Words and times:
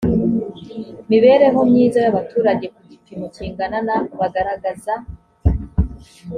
mibereho 1.09 1.59
myiza 1.71 1.97
y 2.03 2.07
abaturage 2.11 2.65
ku 2.75 2.81
gipimo 2.89 3.25
kingana 3.35 3.77
na 3.87 3.97
bagaragaza 4.19 4.93